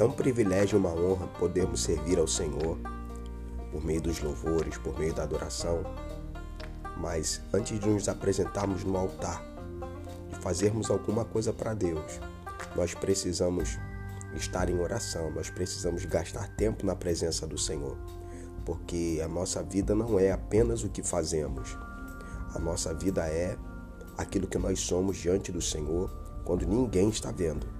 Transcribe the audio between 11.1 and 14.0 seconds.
coisa para Deus, nós precisamos